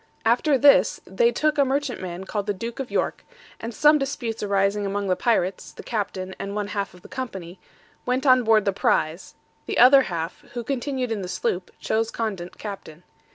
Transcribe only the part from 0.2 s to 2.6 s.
After this, they took a merchantman called the